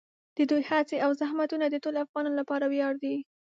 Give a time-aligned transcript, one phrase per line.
[0.37, 3.15] د دوی هڅې او زحمتونه د ټولو افغانانو لپاره ویاړ دي.